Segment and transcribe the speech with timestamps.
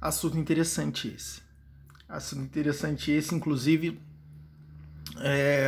[0.00, 1.42] Assunto interessante esse.
[2.08, 4.00] Assunto interessante esse, inclusive,
[5.18, 5.66] é,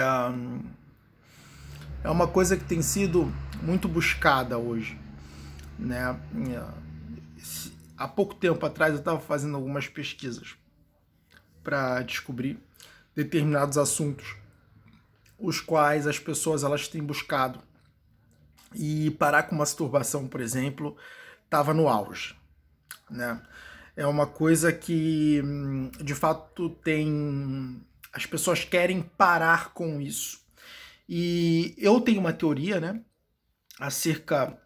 [2.04, 3.32] é uma coisa que tem sido
[3.62, 4.98] muito buscada hoje.
[5.78, 6.18] Né?
[7.96, 10.54] Há pouco tempo atrás eu estava fazendo algumas pesquisas
[11.64, 12.58] para descobrir
[13.14, 14.36] determinados assuntos
[15.38, 17.60] os quais as pessoas elas têm buscado
[18.74, 20.96] e parar com masturbação, por exemplo,
[21.44, 22.36] estava no auge,
[23.10, 23.42] né?
[23.96, 25.42] É uma coisa que
[26.02, 30.40] de fato tem as pessoas querem parar com isso.
[31.08, 33.00] E eu tenho uma teoria, né,
[33.78, 34.56] acerca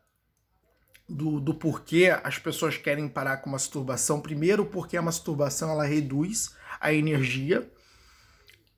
[1.09, 4.21] do, do porquê as pessoas querem parar com masturbação.
[4.21, 7.71] Primeiro, porque a masturbação ela reduz a energia,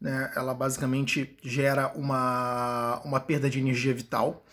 [0.01, 0.33] né?
[0.37, 4.45] Ela basicamente gera uma, uma perda de energia vital.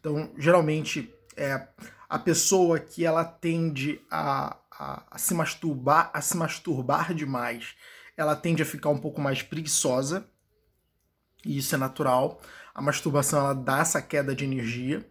[0.00, 1.68] Então, geralmente, é
[2.08, 4.56] a pessoa que ela tende a,
[5.10, 7.74] a, se masturbar, a se masturbar demais,
[8.16, 10.26] ela tende a ficar um pouco mais preguiçosa.
[11.44, 12.40] E isso é natural.
[12.74, 15.06] A masturbação ela dá essa queda de energia.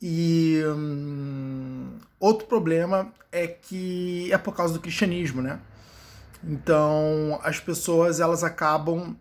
[0.00, 5.60] E hum, outro problema é que é por causa do cristianismo, né?
[6.42, 9.16] Então as pessoas elas acabam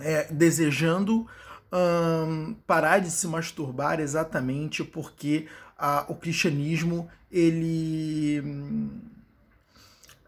[0.00, 1.26] é, desejando
[1.72, 5.46] hum, parar de se masturbar exatamente porque
[5.80, 8.42] a, o cristianismo ele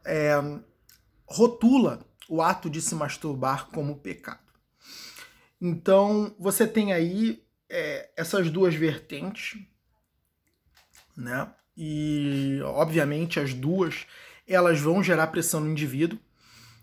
[0.03, 0.33] é,
[1.27, 4.41] rotula o ato de se masturbar como pecado.
[5.61, 9.61] Então você tem aí é, essas duas vertentes,
[11.15, 11.53] né?
[11.77, 14.07] E obviamente as duas
[14.49, 16.19] elas vão gerar pressão no indivíduo,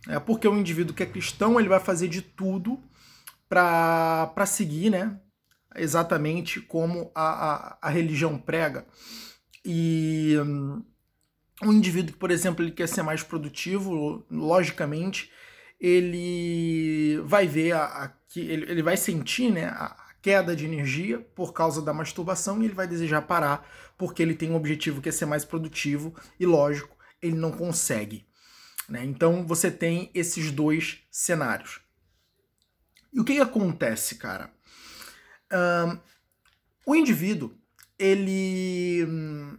[0.07, 2.81] é, porque o indivíduo que é cristão ele vai fazer de tudo
[3.47, 5.19] para seguir, né?
[5.75, 8.85] Exatamente como a, a, a religião prega.
[9.63, 10.83] E um,
[11.63, 15.31] um indivíduo que, por exemplo, ele quer ser mais produtivo, logicamente,
[15.79, 21.19] ele vai ver a, a que ele, ele vai sentir né, a queda de energia
[21.19, 23.67] por causa da masturbação e ele vai desejar parar
[23.97, 28.25] porque ele tem um objetivo que é ser mais produtivo e lógico ele não consegue.
[28.87, 29.03] Né?
[29.03, 31.81] Então você tem esses dois cenários.
[33.11, 34.51] E o que, que acontece, cara?
[35.51, 35.99] Um,
[36.85, 37.53] o indivíduo
[37.97, 39.57] ele hum,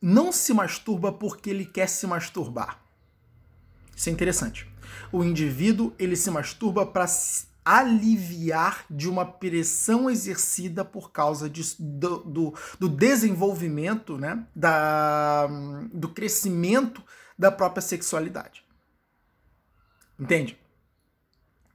[0.00, 2.80] não se masturba porque ele quer se masturbar.
[3.94, 4.66] Isso é interessante.
[5.12, 7.06] O indivíduo ele se masturba para
[7.64, 15.46] aliviar de uma pressão exercida por causa de, do, do, do, desenvolvimento, né, da,
[15.92, 17.02] do crescimento
[17.38, 18.64] da própria sexualidade.
[20.18, 20.58] Entende?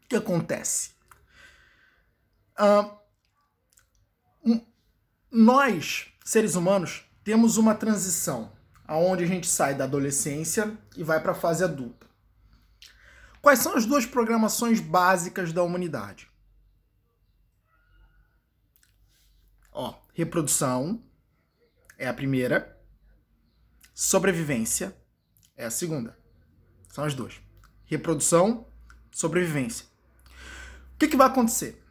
[0.03, 0.91] O que acontece?
[2.59, 2.97] Uh,
[5.31, 8.52] nós, seres humanos, temos uma transição
[8.88, 12.08] aonde a gente sai da adolescência e vai para a fase adulta.
[13.41, 16.30] Quais são as duas programações básicas da humanidade?
[19.72, 21.03] Ó, reprodução
[21.97, 22.79] é a primeira,
[23.94, 24.96] sobrevivência
[25.56, 26.18] é a segunda.
[26.90, 27.40] São as duas.
[27.85, 28.68] Reprodução,
[29.12, 29.85] sobrevivência.
[30.96, 31.84] O que, que vai acontecer?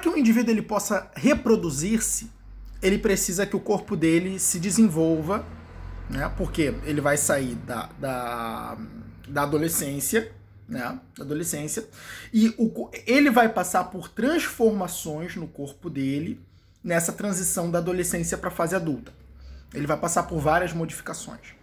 [0.00, 2.30] Que o indivíduo ele possa reproduzir-se,
[2.80, 5.44] ele precisa que o corpo dele se desenvolva
[6.08, 6.32] né?
[6.36, 8.78] Porque ele vai sair da, da,
[9.28, 10.32] da adolescência,
[10.68, 10.98] né?
[11.20, 11.86] Adolescência,
[12.32, 16.40] e o, ele vai passar por transformações no corpo dele
[16.82, 19.12] nessa transição da adolescência para a fase adulta.
[19.74, 21.54] Ele vai passar por várias modificações.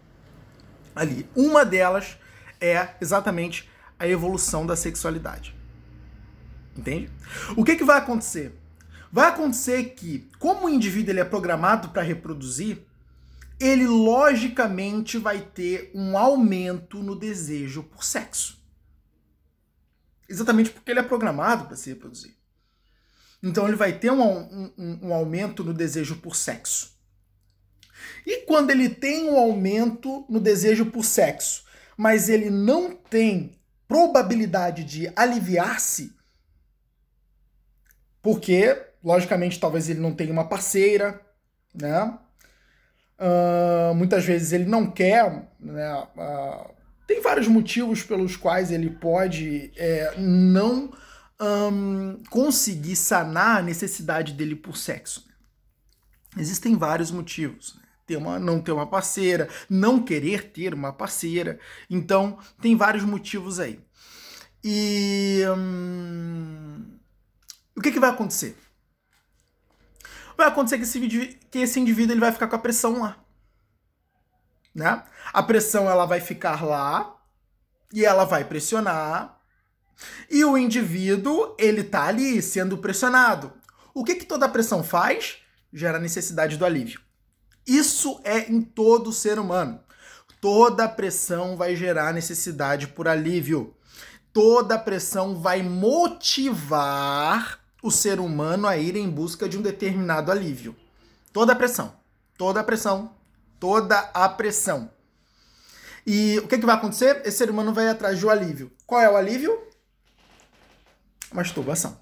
[0.95, 2.17] Ali, uma delas
[2.61, 5.55] é exatamente a evolução da sexualidade.
[6.75, 7.09] Entende?
[7.55, 8.53] O que, que vai acontecer?
[9.11, 12.85] Vai acontecer que, como o indivíduo ele é programado para reproduzir,
[13.59, 18.61] ele logicamente vai ter um aumento no desejo por sexo.
[20.27, 22.35] Exatamente porque ele é programado para se reproduzir.
[23.41, 26.95] Então ele vai ter um, um, um, aumento no desejo por sexo.
[28.25, 31.63] E quando ele tem um aumento no desejo por sexo,
[31.95, 33.55] mas ele não tem
[33.87, 36.13] probabilidade de aliviar-se,
[38.25, 41.21] porque, logicamente, talvez ele não tenha uma parceira,
[41.71, 42.17] né?
[43.19, 46.07] Uh, muitas vezes ele não quer, né?
[46.17, 46.73] Uh,
[47.05, 50.91] tem vários motivos pelos quais ele pode é, não
[51.39, 55.27] um, conseguir sanar a necessidade dele por sexo.
[56.35, 57.75] Existem vários motivos.
[57.75, 57.83] Né?
[58.07, 61.59] Ter uma, não ter uma parceira, não querer ter uma parceira.
[61.91, 63.79] Então, tem vários motivos aí.
[64.63, 66.95] E hum,
[67.75, 68.57] o que, que vai acontecer?
[70.37, 73.17] vai acontecer que esse, que esse indivíduo ele vai ficar com a pressão lá.
[74.73, 75.03] né?
[75.31, 77.15] A pressão ela vai ficar lá
[77.93, 79.39] e ela vai pressionar.
[80.29, 83.53] E o indivíduo, ele tá ali sendo pressionado.
[83.93, 85.37] O que que toda pressão faz?
[85.71, 86.99] Gera necessidade do alívio.
[87.65, 89.79] Isso é em todo ser humano.
[90.41, 93.75] Toda pressão vai gerar necessidade por alívio.
[94.33, 100.75] Toda pressão vai motivar o ser humano a ir em busca de um determinado alívio.
[101.31, 101.93] Toda pressão.
[102.37, 103.15] Toda pressão
[103.59, 104.91] toda a pressão.
[106.05, 107.21] E o que, que vai acontecer?
[107.25, 108.71] Esse ser humano vai atrás do alívio.
[108.85, 109.59] Qual é o alívio?
[111.33, 111.99] Masturbação.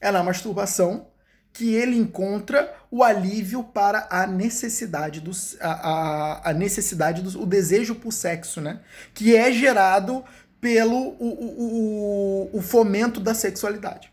[0.00, 1.08] É na masturbação
[1.52, 5.30] que ele encontra o alívio para a necessidade do,
[5.60, 8.80] a, a, a necessidade do o desejo por sexo, né?
[9.14, 10.24] Que é gerado
[10.60, 14.12] pelo o, o, o, fomento da sexualidade.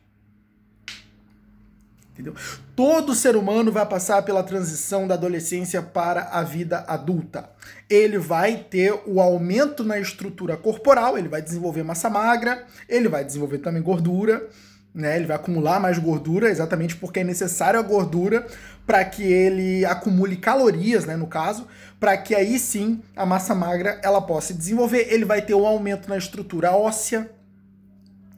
[2.13, 2.35] Entendeu?
[2.75, 7.49] Todo ser humano vai passar pela transição da adolescência para a vida adulta.
[7.89, 13.25] Ele vai ter o aumento na estrutura corporal, ele vai desenvolver massa magra, ele vai
[13.25, 14.47] desenvolver também gordura,
[14.93, 15.15] né?
[15.15, 18.45] Ele vai acumular mais gordura, exatamente porque é necessário a gordura
[18.85, 21.67] para que ele acumule calorias, né, no caso,
[21.99, 25.07] para que aí sim a massa magra ela possa se desenvolver.
[25.09, 27.31] Ele vai ter um aumento na estrutura óssea.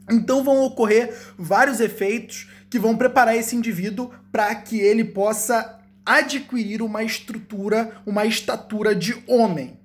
[0.08, 6.80] Então vão ocorrer vários efeitos que vão preparar esse indivíduo para que ele possa adquirir
[6.80, 9.78] uma estrutura, uma estatura de homem.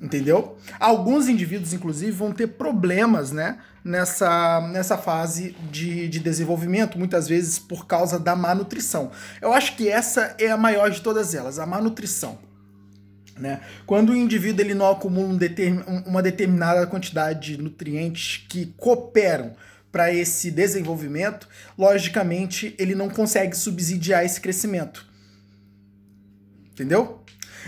[0.00, 0.58] Entendeu?
[0.78, 7.58] Alguns indivíduos, inclusive, vão ter problemas né, nessa, nessa fase de, de desenvolvimento, muitas vezes
[7.58, 9.10] por causa da má nutrição.
[9.42, 12.38] Eu acho que essa é a maior de todas elas, a má nutrição.
[13.38, 13.60] Né?
[13.84, 19.52] Quando o indivíduo ele não acumula um determin, uma determinada quantidade de nutrientes que cooperam
[19.92, 25.06] para esse desenvolvimento, logicamente ele não consegue subsidiar esse crescimento.
[26.72, 27.22] Entendeu?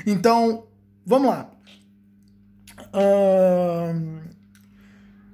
[0.05, 0.67] Então,
[1.05, 1.51] vamos lá.
[2.93, 4.26] Hum,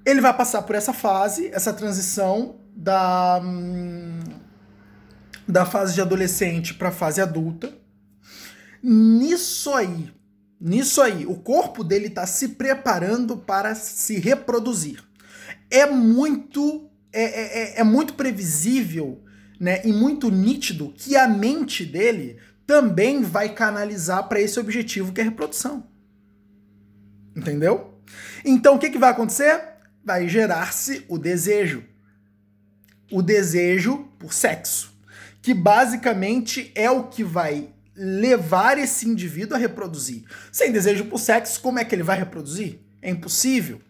[0.04, 4.20] ele vai passar por essa fase, essa transição da, hum,
[5.46, 7.72] da fase de adolescente para a fase adulta.
[8.82, 10.12] Nisso aí,
[10.60, 15.02] nisso aí, o corpo dele está se preparando para se reproduzir
[15.72, 19.22] é muito é, é, é, é muito previsível
[19.58, 25.20] né, e muito nítido que a mente dele também vai canalizar para esse objetivo que
[25.20, 25.86] é reprodução.
[27.34, 27.94] Entendeu?
[28.44, 29.71] Então o que, que vai acontecer?
[30.04, 31.84] Vai gerar-se o desejo.
[33.10, 34.92] O desejo por sexo.
[35.40, 40.24] Que basicamente é o que vai levar esse indivíduo a reproduzir.
[40.50, 42.78] Sem desejo por sexo, como é que ele vai reproduzir?
[43.00, 43.80] É impossível,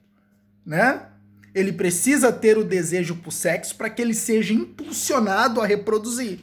[0.64, 1.06] né?
[1.54, 6.40] Ele precisa ter o desejo por sexo para que ele seja impulsionado a reproduzir.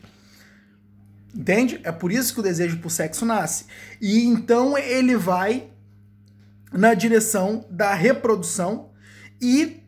[1.33, 1.80] Entende?
[1.83, 3.66] É por isso que o desejo por sexo nasce.
[4.00, 5.69] E então ele vai
[6.71, 8.88] na direção da reprodução
[9.41, 9.80] e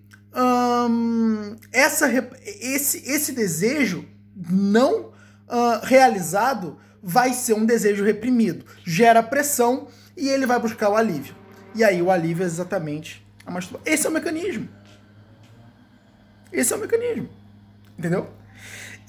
[1.71, 2.09] essa,
[2.45, 4.07] esse, esse desejo
[4.49, 8.65] não uh, realizado vai ser um desejo reprimido.
[8.85, 11.35] Gera pressão e ele vai buscar o alívio.
[11.75, 13.93] E aí o alívio é exatamente a masturbação.
[13.93, 14.69] Esse é o mecanismo.
[16.51, 17.29] Esse é o mecanismo.
[17.97, 18.29] Entendeu?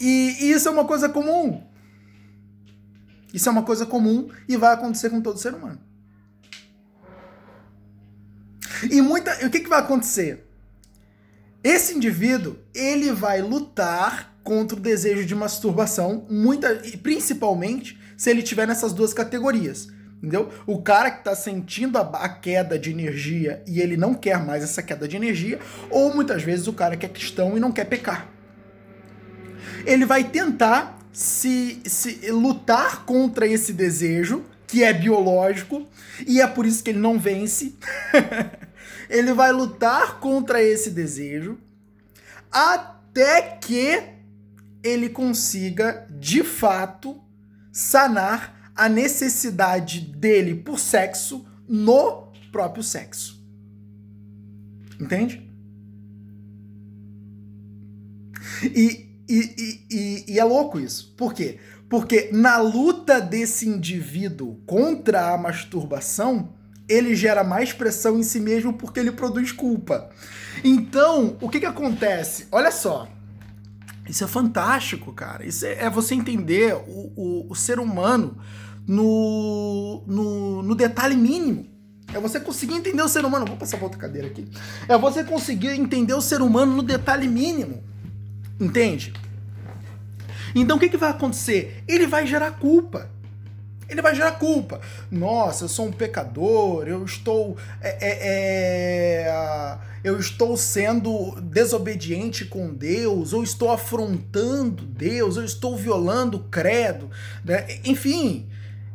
[0.00, 1.62] E, e isso é uma coisa comum.
[3.32, 5.80] Isso é uma coisa comum e vai acontecer com todo ser humano.
[8.90, 10.44] E muita, o que, que vai acontecer?
[11.62, 18.66] Esse indivíduo, ele vai lutar contra o desejo de masturbação, muita, principalmente se ele tiver
[18.66, 19.88] nessas duas categorias.
[20.16, 20.50] Entendeu?
[20.66, 24.62] O cara que está sentindo a, a, queda de energia e ele não quer mais
[24.62, 25.58] essa queda de energia,
[25.90, 28.28] ou muitas vezes o cara que é cristão e não quer pecar.
[29.84, 35.88] Ele vai tentar se, se lutar contra esse desejo, que é biológico,
[36.24, 37.74] e é por isso que ele não vence.
[39.12, 41.58] ele vai lutar contra esse desejo
[42.50, 44.02] até que
[44.82, 47.22] ele consiga, de fato,
[47.70, 53.40] sanar a necessidade dele por sexo no próprio sexo.
[54.98, 55.48] Entende?
[58.64, 61.14] E, e, e, e, é louco isso.
[61.16, 61.58] Por quê?
[61.88, 66.54] Porque na luta desse indivíduo contra a masturbação,
[66.88, 70.10] ele gera mais pressão em si mesmo porque ele produz culpa.
[70.62, 72.46] Então, o que, que acontece?
[72.50, 73.08] Olha só.
[74.08, 75.46] Isso é fantástico, cara.
[75.46, 78.36] Isso é, é você entender o, o, o ser humano
[78.86, 81.66] no, no, no, detalhe mínimo.
[82.12, 83.46] É você conseguir entender o ser humano.
[83.46, 84.46] Vou passar pra outra cadeira aqui.
[84.88, 87.82] É você conseguir entender o ser humano no detalhe mínimo.
[88.60, 89.12] Entende?
[90.54, 91.82] Então o que, que vai acontecer?
[91.88, 93.10] Ele vai gerar culpa.
[93.92, 94.80] Ele vai gerar culpa.
[95.10, 97.56] Nossa, eu sou um pecador, eu estou.
[97.80, 98.18] É, é,
[99.24, 106.44] é, eu estou sendo desobediente com Deus, ou estou afrontando Deus, ou estou violando o
[106.44, 107.08] credo.
[107.44, 107.66] Né?
[107.84, 108.48] Enfim,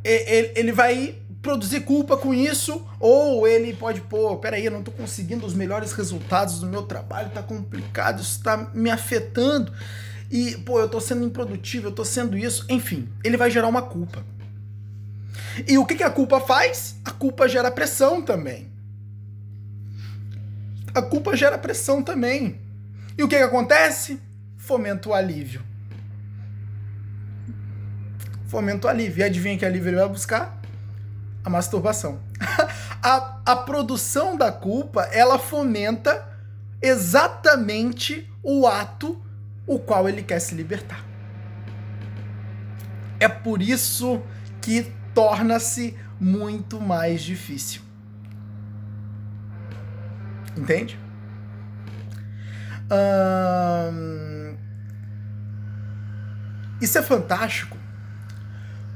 [0.03, 5.45] ele vai produzir culpa com isso, ou ele pode, pô, peraí, eu não estou conseguindo
[5.45, 9.71] os melhores resultados do meu trabalho, tá complicado, isso está me afetando.
[10.29, 12.65] E, pô, eu estou sendo improdutivo, eu estou sendo isso.
[12.67, 14.25] Enfim, ele vai gerar uma culpa.
[15.65, 16.97] E o que, que a culpa faz?
[17.05, 18.71] A culpa gera pressão também.
[20.93, 22.59] A culpa gera pressão também.
[23.17, 24.19] E o que, que acontece?
[24.57, 25.63] Fomenta o alívio.
[28.47, 29.21] Fomenta o alívio.
[29.21, 30.59] E adivinha que alívio ele vai buscar?
[31.43, 32.19] A masturbação.
[33.01, 36.27] a, a produção da culpa, ela fomenta
[36.81, 39.21] exatamente o ato
[39.65, 41.03] o qual ele quer se libertar.
[43.19, 44.21] É por isso
[44.61, 47.81] que torna-se muito mais difícil.
[50.55, 50.99] Entende?
[53.91, 54.55] Hum...
[56.79, 57.75] Isso é fantástico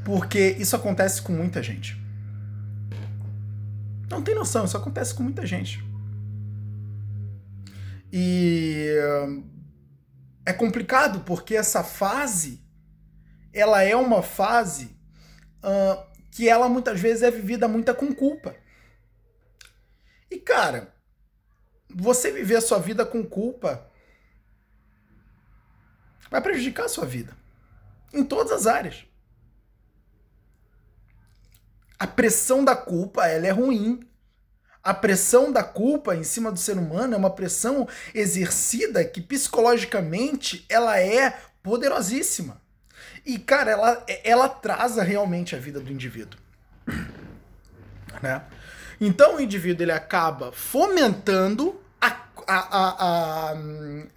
[0.06, 2.00] porque isso acontece com muita gente.
[4.08, 5.84] Não tem noção, isso acontece com muita gente.
[8.14, 8.92] E
[10.46, 12.64] é complicado porque essa fase
[13.52, 14.96] ela é uma fase
[15.64, 18.56] uh, que ela muitas vezes é vivida muita com culpa.
[20.30, 20.94] E cara,
[21.90, 23.86] você viver a sua vida com culpa
[26.30, 27.36] vai prejudicar a sua vida
[28.14, 29.06] em todas as áreas.
[32.00, 34.08] A pressão da culpa, ela é ruim.
[34.82, 40.66] A pressão da culpa em cima do ser humano é uma pressão exercida que psicologicamente
[40.68, 41.30] ela é
[41.62, 42.60] poderosíssima.
[43.26, 46.40] E, cara, ela, ela atrasa realmente a vida do indivíduo.
[48.22, 48.40] Né?
[49.00, 52.16] Então o indivíduo ele acaba fomentando a,
[52.48, 53.56] a,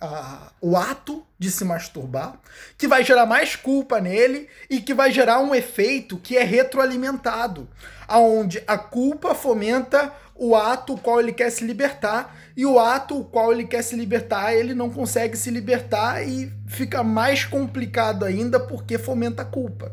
[0.00, 2.38] a, o ato de se masturbar,
[2.76, 7.68] que vai gerar mais culpa nele e que vai gerar um efeito que é retroalimentado,
[8.08, 13.52] aonde a culpa fomenta o ato qual ele quer se libertar e o ato qual
[13.52, 18.98] ele quer se libertar ele não consegue se libertar e fica mais complicado ainda porque
[18.98, 19.92] fomenta a culpa.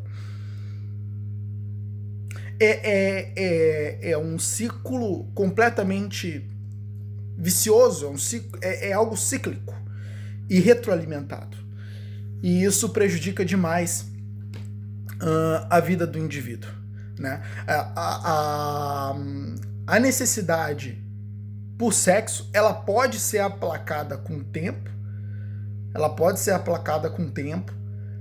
[2.59, 6.47] É, é, é, é um ciclo completamente
[7.37, 9.73] vicioso, é, um ciclo, é, é algo cíclico
[10.47, 11.57] e retroalimentado.
[12.43, 14.01] E isso prejudica demais
[15.21, 16.69] uh, a vida do indivíduo.
[17.17, 17.41] Né?
[17.67, 19.15] A, a, a,
[19.99, 21.01] necessidade
[21.77, 24.89] por sexo ela pode ser aplacada com o tempo,
[25.93, 27.73] ela pode ser aplacada com o tempo.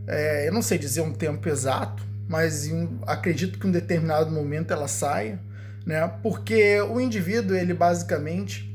[0.06, 4.30] É, eu não sei dizer um tempo exato, mas em, acredito que em um determinado
[4.30, 5.38] momento ela saia,
[5.84, 6.08] né?
[6.22, 8.74] Porque o indivíduo ele basicamente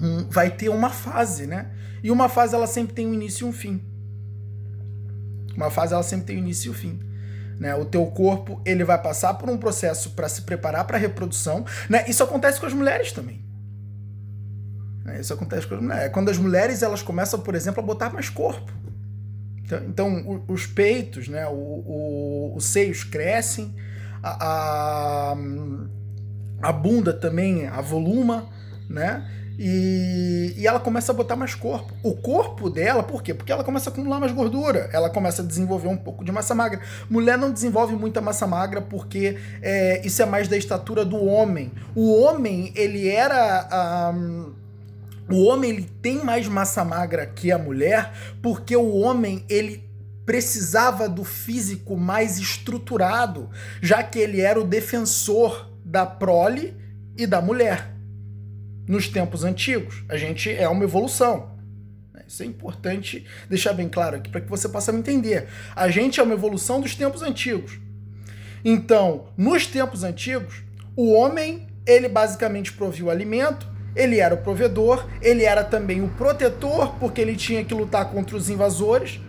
[0.00, 1.72] hum, vai ter uma fase, né?
[2.02, 3.82] E uma fase ela sempre tem um início e um fim.
[5.56, 7.00] Uma fase ela sempre tem um início e um fim.
[7.58, 7.74] Né?
[7.74, 11.64] O teu corpo ele vai passar por um processo para se preparar para a reprodução.
[11.88, 12.04] Né?
[12.08, 13.44] Isso acontece com as mulheres também.
[15.04, 15.20] Né?
[15.20, 16.12] Isso acontece com as mulheres.
[16.12, 18.72] Quando as mulheres elas começam, por exemplo, a botar mais corpo.
[19.64, 21.46] Então, então os peitos, né?
[21.46, 23.74] o, o, os seios crescem,
[24.22, 25.36] a, a,
[26.62, 28.48] a bunda também avoluma,
[28.88, 29.28] né?
[29.58, 31.94] E, e, ela começa a botar mais corpo.
[32.02, 33.32] O corpo dela, por quê?
[33.32, 36.54] Porque ela começa a acumular mais gordura, ela começa a desenvolver um pouco de massa
[36.54, 36.80] magra.
[37.08, 41.72] Mulher não desenvolve muita massa magra porque é, isso é mais da estatura do homem.
[41.94, 44.12] O homem, ele era.
[44.14, 44.52] Um,
[45.28, 49.84] o homem ele tem mais massa magra que a mulher porque o homem ele
[50.24, 56.76] precisava do físico mais estruturado, já que ele era o defensor da prole
[57.16, 57.95] e da mulher
[58.86, 60.04] nos tempos antigos.
[60.08, 61.56] A gente é uma evolução.
[62.26, 65.46] Isso é importante deixar bem claro aqui para que você possa me entender.
[65.74, 67.78] A gente é uma evolução dos tempos antigos.
[68.64, 70.62] Então, nos tempos antigos,
[70.96, 76.08] o homem, ele basicamente provia o alimento, ele era o provedor, ele era também o
[76.08, 79.20] protetor, porque ele tinha que lutar contra os invasores.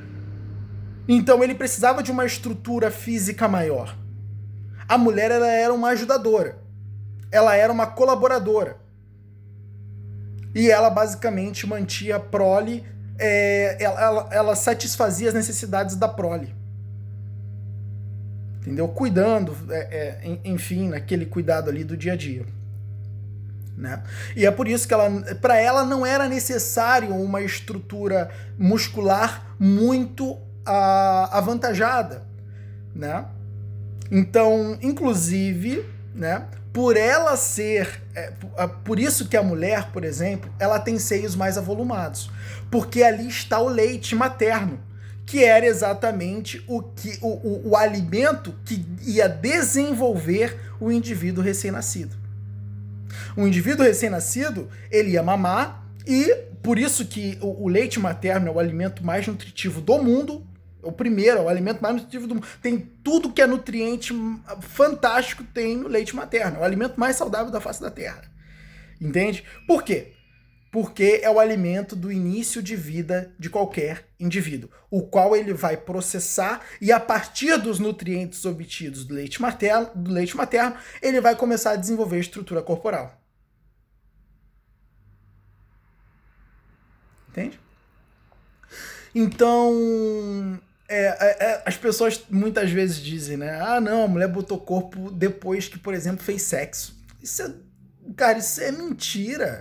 [1.07, 3.95] Então ele precisava de uma estrutura física maior.
[4.89, 6.57] A mulher ela era uma ajudadora.
[7.31, 8.86] Ela era uma colaboradora
[10.57, 12.83] e ela basicamente mantinha a prole,
[13.19, 16.55] é, ela, ela, ela satisfazia as necessidades da prole.
[18.61, 18.87] Entendeu?
[18.87, 22.43] Cuidando, é, é, enfim, naquele cuidado ali do dia a dia.
[23.77, 24.01] Né?
[24.35, 25.07] E é por isso que ela,
[25.39, 32.23] para ela não era necessário uma estrutura muscular muito a, avantajada,
[32.95, 33.25] né?
[34.09, 35.85] Então, inclusive,
[36.15, 36.47] né,
[36.77, 38.31] por ela ser, é,
[38.85, 42.29] por isso que a mulher, por exemplo, ela tem seios mais avolumados,
[42.69, 44.79] porque ali está o leite materno,
[45.25, 52.15] que era exatamente o que o, o, o alimento que ia desenvolver o indivíduo recém-nascido.
[53.35, 56.31] O indivíduo recém-nascido, ele ia mamar e
[56.61, 60.45] por isso que o, o leite materno é o alimento mais nutritivo do mundo,
[60.87, 62.47] o primeiro, é o alimento mais nutritivo do mundo.
[62.61, 64.13] Tem tudo que é nutriente
[64.61, 66.57] fantástico tem no leite materno.
[66.57, 68.23] É o alimento mais saudável da face da Terra.
[68.99, 69.43] Entende?
[69.67, 70.13] Por quê?
[70.71, 75.77] Porque é o alimento do início de vida de qualquer indivíduo, o qual ele vai
[75.77, 81.35] processar e a partir dos nutrientes obtidos do leite materno, do leite materno, ele vai
[81.35, 83.21] começar a desenvolver estrutura corporal.
[87.29, 87.59] Entende?
[89.13, 93.59] Então, é, é, é, as pessoas muitas vezes dizem, né?
[93.61, 96.95] Ah, não, a mulher botou corpo depois que, por exemplo, fez sexo.
[97.21, 97.51] Isso é.
[98.15, 99.59] Cara, isso é mentira.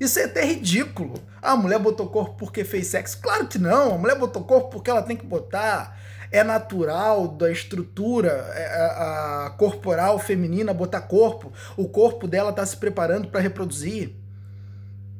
[0.00, 1.22] Isso é até ridículo.
[1.42, 3.20] Ah, a mulher botou corpo porque fez sexo.
[3.20, 3.94] Claro que não.
[3.94, 5.98] A mulher botou corpo porque ela tem que botar.
[6.32, 11.52] É natural da estrutura é, a, a corporal feminina botar corpo.
[11.76, 14.14] O corpo dela está se preparando para reproduzir.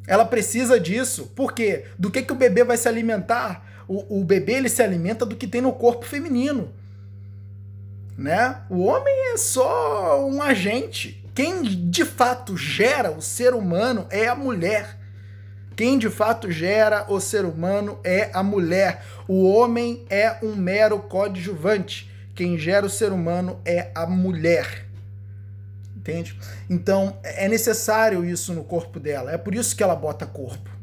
[0.06, 1.26] Ela precisa disso.
[1.34, 1.84] Por quê?
[1.98, 3.75] Do que, que o bebê vai se alimentar?
[3.88, 6.70] O, o bebê ele se alimenta do que tem no corpo feminino.
[8.16, 8.62] Né?
[8.68, 11.22] O homem é só um agente.
[11.34, 14.98] Quem de fato gera o ser humano é a mulher.
[15.76, 19.04] Quem de fato gera o ser humano é a mulher.
[19.28, 22.10] O homem é um mero coadjuvante.
[22.34, 24.86] Quem gera o ser humano é a mulher.
[25.94, 26.38] Entende?
[26.70, 29.30] Então é necessário isso no corpo dela.
[29.30, 30.75] É por isso que ela bota corpo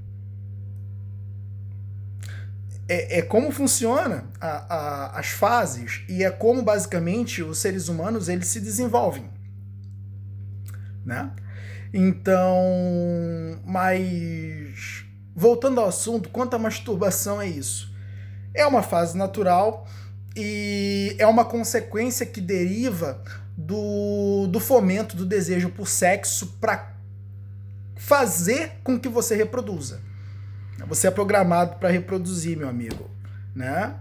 [2.88, 8.28] é, é como funciona a, a, as fases e é como basicamente os seres humanos
[8.28, 9.30] eles se desenvolvem,
[11.06, 11.32] né?
[11.94, 12.60] Então,
[13.66, 17.94] mas voltando ao assunto, quanto à masturbação é isso?
[18.54, 19.88] É uma fase natural
[20.36, 23.24] e é uma consequência que deriva
[23.56, 26.94] do, do fomento do desejo por sexo para
[27.96, 30.02] fazer com que você reproduza.
[30.88, 33.10] Você é programado para reproduzir, meu amigo,
[33.56, 33.96] né?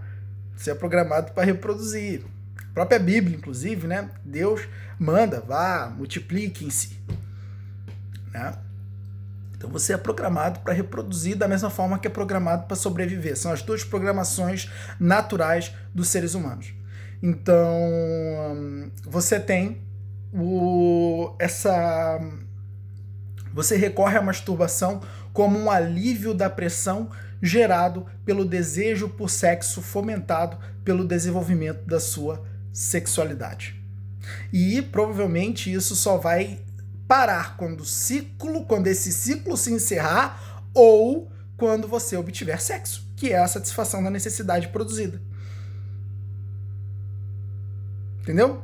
[0.56, 2.22] Você é programado para reproduzir.
[2.58, 4.10] A própria Bíblia, inclusive, né?
[4.24, 4.62] Deus
[4.98, 6.98] manda, vá, multipliquem-se,
[8.32, 8.54] né?
[9.62, 13.36] Então você é programado para reproduzir da mesma forma que é programado para sobreviver.
[13.36, 14.68] São as duas programações
[14.98, 16.74] naturais dos seres humanos.
[17.22, 17.78] Então
[19.04, 19.80] você tem
[20.32, 22.18] o, essa.
[23.52, 25.00] Você recorre à masturbação
[25.32, 27.10] como um alívio da pressão
[27.42, 33.80] gerado pelo desejo por sexo fomentado pelo desenvolvimento da sua sexualidade.
[34.52, 36.60] E provavelmente isso só vai
[37.08, 43.32] parar quando o ciclo, quando esse ciclo se encerrar ou quando você obtiver sexo, que
[43.32, 45.20] é a satisfação da necessidade produzida.
[48.20, 48.62] Entendeu?